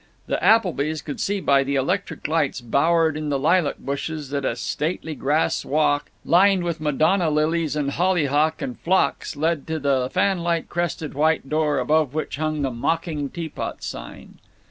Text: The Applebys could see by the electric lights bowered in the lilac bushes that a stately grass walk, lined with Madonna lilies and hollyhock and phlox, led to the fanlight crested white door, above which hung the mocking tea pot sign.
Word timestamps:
The 0.25 0.43
Applebys 0.43 1.03
could 1.03 1.19
see 1.19 1.39
by 1.41 1.63
the 1.63 1.75
electric 1.75 2.27
lights 2.27 2.59
bowered 2.59 3.15
in 3.15 3.29
the 3.29 3.37
lilac 3.37 3.77
bushes 3.77 4.31
that 4.31 4.43
a 4.45 4.55
stately 4.55 5.13
grass 5.13 5.63
walk, 5.63 6.09
lined 6.25 6.63
with 6.63 6.81
Madonna 6.81 7.29
lilies 7.29 7.75
and 7.75 7.91
hollyhock 7.91 8.63
and 8.63 8.79
phlox, 8.79 9.35
led 9.35 9.67
to 9.67 9.77
the 9.77 10.09
fanlight 10.11 10.69
crested 10.69 11.13
white 11.13 11.47
door, 11.49 11.77
above 11.77 12.15
which 12.15 12.37
hung 12.37 12.63
the 12.63 12.71
mocking 12.71 13.29
tea 13.29 13.49
pot 13.49 13.83
sign. 13.83 14.39